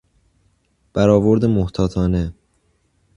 برآورد 0.93 1.45
محتاطانه 1.45 2.33